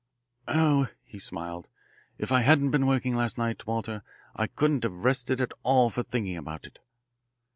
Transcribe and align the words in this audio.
"Oh," 0.47 0.87
he 1.03 1.19
smiled. 1.19 1.67
"If 2.17 2.31
I 2.31 2.41
hadn't 2.41 2.71
been 2.71 2.87
working 2.87 3.15
last 3.15 3.37
night, 3.37 3.67
Walter, 3.67 4.01
I 4.35 4.47
couldn't 4.47 4.81
have 4.81 4.91
rested 5.05 5.39
at 5.39 5.51
all 5.61 5.91
for 5.91 6.01
thinking 6.01 6.37
about 6.37 6.65
it." 6.65 6.79